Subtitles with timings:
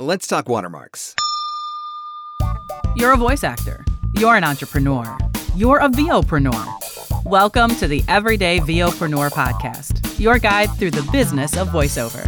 [0.00, 1.14] Let's talk watermarks.
[2.96, 3.84] You're a voice actor.
[4.14, 5.16] You're an entrepreneur.
[5.54, 7.24] You're a VOpreneur.
[7.24, 12.24] Welcome to the Everyday VOpreneur podcast, your guide through the business of voiceover.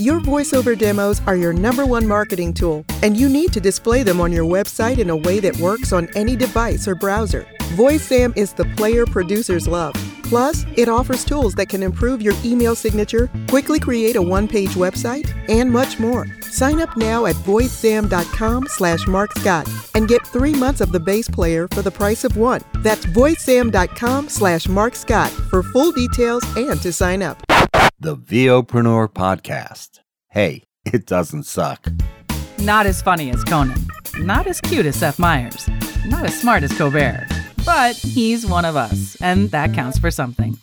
[0.00, 4.20] Your voiceover demos are your number one marketing tool, and you need to display them
[4.20, 7.46] on your website in a way that works on any device or browser.
[7.76, 9.94] VoiceZam is the player producers love.
[10.24, 15.32] Plus, it offers tools that can improve your email signature, quickly create a one-page website,
[15.48, 16.26] and much more.
[16.50, 21.68] Sign up now at voicezam.com slash markscott and get three months of the base player
[21.68, 22.60] for the price of one.
[22.78, 27.42] That's voicezam.com slash markscott for full details and to sign up.
[27.98, 30.00] The VOpreneur Podcast.
[30.28, 31.86] Hey, it doesn't suck.
[32.58, 33.86] Not as funny as Conan.
[34.18, 35.68] Not as cute as Seth Meyers.
[36.06, 37.26] Not as smart as Colbert.
[37.64, 40.56] But he's one of us, and that counts for something.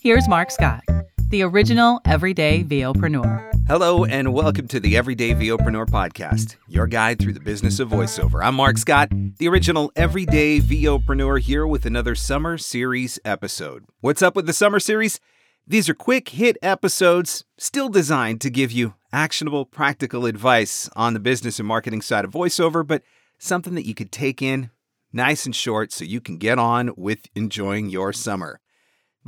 [0.00, 0.82] Here's Mark Scott,
[1.28, 3.57] the original everyday VOpreneur.
[3.68, 8.42] Hello, and welcome to the Everyday VOpreneur podcast, your guide through the business of voiceover.
[8.42, 13.84] I'm Mark Scott, the original everyday VOpreneur, here with another summer series episode.
[14.00, 15.20] What's up with the summer series?
[15.66, 21.20] These are quick hit episodes, still designed to give you actionable, practical advice on the
[21.20, 23.02] business and marketing side of voiceover, but
[23.36, 24.70] something that you could take in
[25.12, 28.60] nice and short so you can get on with enjoying your summer.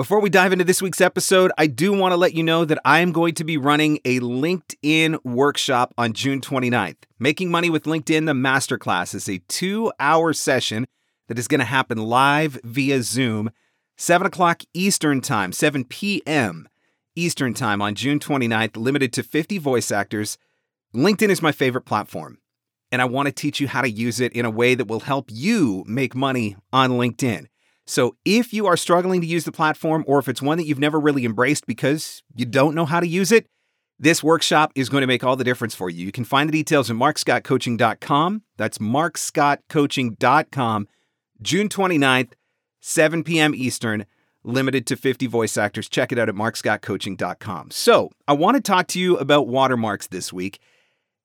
[0.00, 2.80] Before we dive into this week's episode, I do want to let you know that
[2.86, 6.96] I am going to be running a LinkedIn workshop on June 29th.
[7.18, 10.86] Making Money with LinkedIn, the masterclass, is a two hour session
[11.28, 13.50] that is going to happen live via Zoom,
[13.98, 16.66] 7 o'clock Eastern Time, 7 p.m.
[17.14, 20.38] Eastern Time on June 29th, limited to 50 voice actors.
[20.94, 22.38] LinkedIn is my favorite platform,
[22.90, 25.00] and I want to teach you how to use it in a way that will
[25.00, 27.48] help you make money on LinkedIn.
[27.90, 30.78] So, if you are struggling to use the platform, or if it's one that you've
[30.78, 33.48] never really embraced because you don't know how to use it,
[33.98, 36.06] this workshop is going to make all the difference for you.
[36.06, 38.42] You can find the details at markscottcoaching.com.
[38.56, 40.88] That's markscottcoaching.com.
[41.42, 42.32] June 29th,
[42.78, 43.56] 7 p.m.
[43.56, 44.06] Eastern,
[44.44, 45.88] limited to 50 voice actors.
[45.88, 47.72] Check it out at markscottcoaching.com.
[47.72, 50.60] So, I want to talk to you about watermarks this week.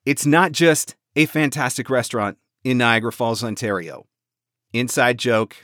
[0.04, 4.08] It's not just a fantastic restaurant in Niagara Falls, Ontario.
[4.74, 5.58] Inside joke,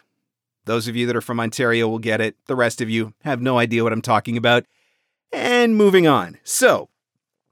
[0.65, 2.35] those of you that are from Ontario will get it.
[2.45, 4.65] The rest of you have no idea what I'm talking about.
[5.31, 6.37] And moving on.
[6.43, 6.89] So,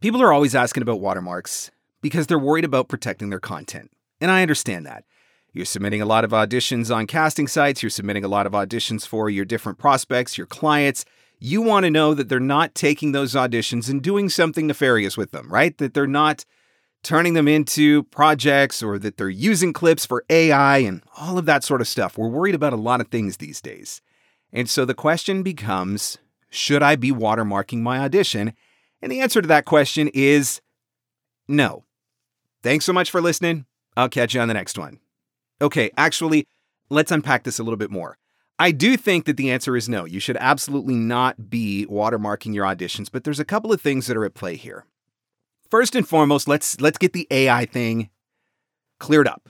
[0.02, 1.72] people are always asking about watermarks
[2.02, 3.92] because they're worried about protecting their content.
[4.22, 5.06] And I understand that.
[5.53, 9.08] You're submitting a lot of auditions on casting sites, you're submitting a lot of auditions
[9.08, 11.06] for your different prospects, your clients.
[11.40, 15.31] You want to know that they're not taking those auditions and doing something nefarious with
[15.31, 15.78] them, right?
[15.78, 16.46] That they're not
[17.04, 21.64] turning them into projects or that they're using clips for AI and all of that
[21.64, 22.18] sort of stuff.
[22.18, 24.02] We're worried about a lot of things these days.
[24.52, 26.18] And so the question becomes
[26.50, 28.54] should I be watermarking my audition?
[29.02, 30.62] And the answer to that question is
[31.48, 31.86] no.
[32.64, 33.66] Thanks so much for listening.
[33.96, 35.00] I'll catch you on the next one.
[35.62, 36.48] Okay, actually,
[36.90, 38.18] let's unpack this a little bit more.
[38.58, 40.06] I do think that the answer is no.
[40.06, 44.18] You should absolutely not be watermarking your auditions, but there's a couple of things that
[44.18, 44.86] are at play here.
[45.69, 48.09] First and foremost, let's let's get the AI thing
[49.00, 49.50] cleared up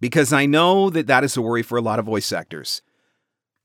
[0.00, 2.82] because I know that that is a worry for a lot of voice actors.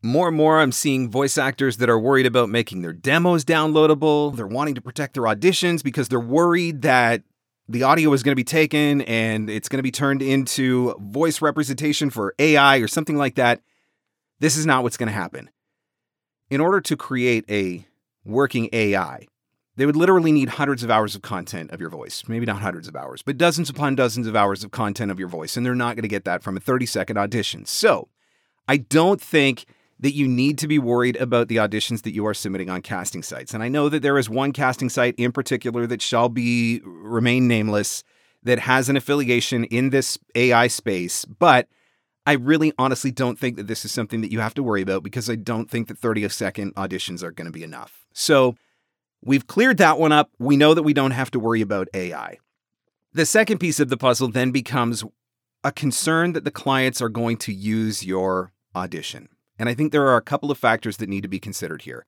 [0.03, 4.35] More and more, I'm seeing voice actors that are worried about making their demos downloadable.
[4.35, 7.23] They're wanting to protect their auditions because they're worried that
[7.67, 11.41] the audio is going to be taken and it's going to be turned into voice
[11.41, 13.61] representation for AI or something like that.
[14.39, 15.49] This is not what's going to happen.
[16.51, 17.87] In order to create a
[18.23, 19.25] working AI,
[19.77, 22.23] they would literally need hundreds of hours of content of your voice.
[22.27, 25.27] Maybe not hundreds of hours, but dozens upon dozens of hours of content of your
[25.27, 25.57] voice.
[25.57, 27.65] And they're not going to get that from a 30 second audition.
[27.65, 28.07] So
[28.67, 29.65] I don't think
[29.99, 33.23] that you need to be worried about the auditions that you are submitting on casting
[33.23, 33.53] sites.
[33.53, 37.47] And I know that there is one casting site in particular that shall be remain
[37.47, 38.03] nameless
[38.43, 41.67] that has an affiliation in this AI space, but
[42.27, 45.03] I really honestly don't think that this is something that you have to worry about
[45.03, 48.05] because I don't think that 30 second auditions are going to be enough.
[48.13, 48.55] So
[49.25, 50.29] We've cleared that one up.
[50.37, 52.37] We know that we don't have to worry about AI.
[53.11, 55.03] The second piece of the puzzle then becomes
[55.63, 59.29] a concern that the clients are going to use your audition.
[59.57, 62.05] And I think there are a couple of factors that need to be considered here.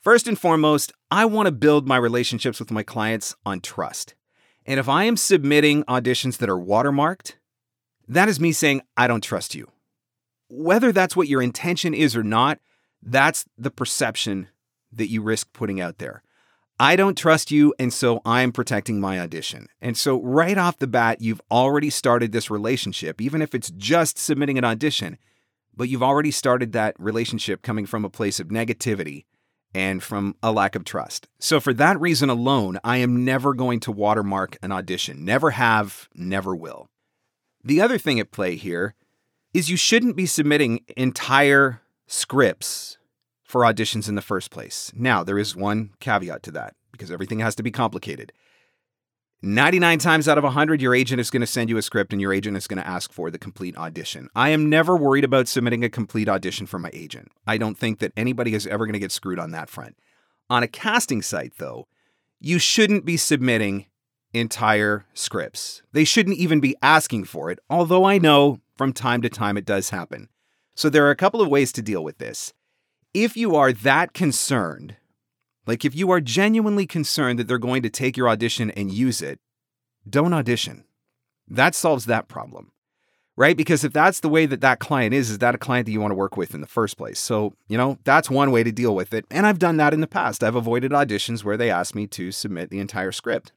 [0.00, 4.14] First and foremost, I want to build my relationships with my clients on trust.
[4.66, 7.34] And if I am submitting auditions that are watermarked,
[8.08, 9.70] that is me saying, I don't trust you.
[10.48, 12.58] Whether that's what your intention is or not,
[13.02, 14.48] that's the perception
[14.92, 16.24] that you risk putting out there.
[16.80, 19.68] I don't trust you, and so I'm protecting my audition.
[19.82, 24.16] And so, right off the bat, you've already started this relationship, even if it's just
[24.16, 25.18] submitting an audition,
[25.76, 29.26] but you've already started that relationship coming from a place of negativity
[29.74, 31.28] and from a lack of trust.
[31.38, 35.22] So, for that reason alone, I am never going to watermark an audition.
[35.22, 36.88] Never have, never will.
[37.62, 38.94] The other thing at play here
[39.52, 42.96] is you shouldn't be submitting entire scripts
[43.50, 44.92] for auditions in the first place.
[44.94, 48.32] Now, there is one caveat to that because everything has to be complicated.
[49.42, 52.20] 99 times out of 100, your agent is going to send you a script and
[52.20, 54.28] your agent is going to ask for the complete audition.
[54.36, 57.32] I am never worried about submitting a complete audition for my agent.
[57.46, 59.96] I don't think that anybody is ever going to get screwed on that front.
[60.50, 61.88] On a casting site, though,
[62.38, 63.86] you shouldn't be submitting
[64.32, 65.82] entire scripts.
[65.92, 69.64] They shouldn't even be asking for it, although I know from time to time it
[69.64, 70.28] does happen.
[70.74, 72.52] So there are a couple of ways to deal with this.
[73.12, 74.96] If you are that concerned
[75.70, 79.22] like, if you are genuinely concerned that they're going to take your audition and use
[79.22, 79.38] it,
[80.08, 80.82] don't audition.
[81.46, 82.72] That solves that problem,
[83.36, 83.56] right?
[83.56, 86.00] Because if that's the way that that client is, is that a client that you
[86.00, 87.20] want to work with in the first place?
[87.20, 89.26] So, you know, that's one way to deal with it.
[89.30, 90.42] And I've done that in the past.
[90.42, 93.52] I've avoided auditions where they asked me to submit the entire script.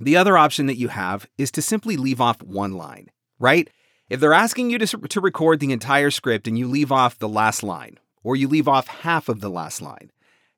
[0.00, 3.08] The other option that you have is to simply leave off one line,
[3.38, 3.70] right?
[4.10, 7.26] If they're asking you to, to record the entire script and you leave off the
[7.26, 10.10] last line, or you leave off half of the last line,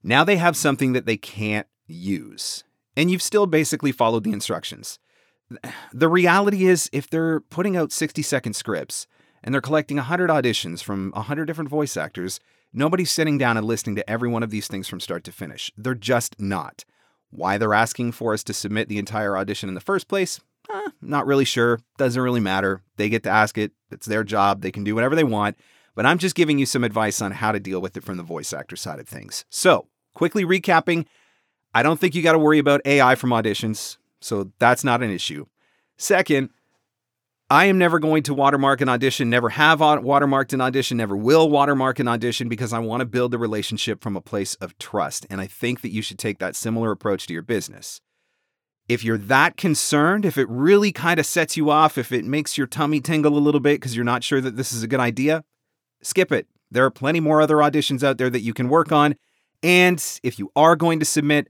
[0.02, 2.64] now they have something that they can't use.
[2.96, 4.98] And you've still basically followed the instructions.
[5.92, 9.06] The reality is, if they're putting out 60 second scripts
[9.42, 12.38] and they're collecting 100 auditions from 100 different voice actors,
[12.72, 15.72] nobody's sitting down and listening to every one of these things from start to finish.
[15.76, 16.84] They're just not.
[17.30, 20.40] Why they're asking for us to submit the entire audition in the first place?
[20.72, 21.80] Eh, not really sure.
[21.96, 22.82] Doesn't really matter.
[22.96, 23.72] They get to ask it.
[23.90, 24.62] It's their job.
[24.62, 25.56] They can do whatever they want.
[26.00, 28.23] But I'm just giving you some advice on how to deal with it from the
[28.23, 29.44] voice actor side of things.
[29.50, 31.06] So, Quickly recapping,
[31.75, 35.11] I don't think you got to worry about AI from auditions, so that's not an
[35.11, 35.47] issue.
[35.97, 36.50] Second,
[37.49, 41.49] I am never going to watermark an audition, never have watermarked an audition, never will
[41.49, 45.26] watermark an audition because I want to build the relationship from a place of trust.
[45.31, 48.00] And I think that you should take that similar approach to your business.
[48.88, 52.58] If you're that concerned, if it really kind of sets you off, if it makes
[52.58, 55.00] your tummy tingle a little bit because you're not sure that this is a good
[55.00, 55.44] idea,
[56.02, 56.47] skip it.
[56.70, 59.17] There are plenty more other auditions out there that you can work on.
[59.62, 61.49] And if you are going to submit,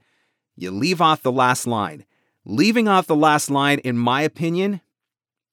[0.55, 2.05] you leave off the last line.
[2.43, 4.81] Leaving off the last line, in my opinion,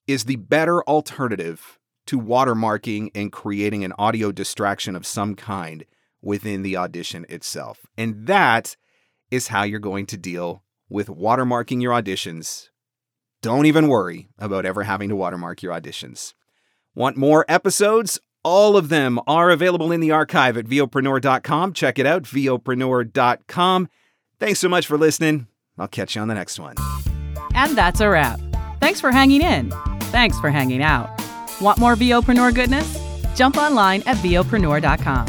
[0.07, 5.85] is the better alternative to watermarking and creating an audio distraction of some kind
[6.21, 7.85] within the audition itself.
[7.95, 8.75] And that
[9.29, 12.69] is how you're going to deal with watermarking your auditions.
[13.41, 16.33] Don't even worry about ever having to watermark your auditions.
[16.95, 18.19] Want more episodes?
[18.43, 21.73] All of them are available in the archive at vopreneur.com.
[21.73, 23.89] Check it out, vopreneur.com.
[24.39, 25.47] Thanks so much for listening.
[25.77, 26.75] I'll catch you on the next one.
[27.53, 28.39] And that's a wrap.
[28.79, 29.71] Thanks for hanging in.
[30.11, 31.09] Thanks for hanging out.
[31.59, 32.97] Want more Vopreneur goodness?
[33.35, 35.27] Jump online at vopreneur.com.